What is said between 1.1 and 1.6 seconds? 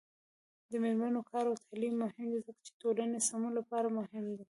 کار او